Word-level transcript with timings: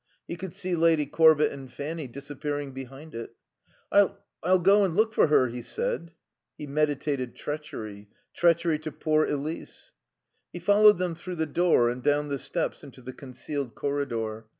He 0.27 0.35
could 0.35 0.53
see 0.55 0.75
Lady 0.75 1.05
Corbett 1.05 1.51
and 1.51 1.71
Fanny 1.71 2.07
disappearing 2.07 2.71
behind 2.73 3.13
it. 3.13 3.35
"I 3.91 4.09
I'll 4.41 4.57
go 4.57 4.83
and 4.83 4.95
look 4.95 5.13
for 5.13 5.27
her," 5.27 5.49
he 5.49 5.61
said. 5.61 6.09
He 6.57 6.65
meditated 6.65 7.35
treachery. 7.35 8.09
Treachery 8.33 8.79
to 8.79 8.91
poor 8.91 9.25
Elise. 9.27 9.91
He 10.51 10.57
followed 10.57 10.97
them 10.97 11.13
through 11.13 11.35
the 11.35 11.45
door 11.45 11.87
and 11.87 12.01
down 12.01 12.29
the 12.29 12.39
steps 12.39 12.83
into 12.83 13.03
the 13.03 13.13
concealed 13.13 13.75
corridor. 13.75 14.47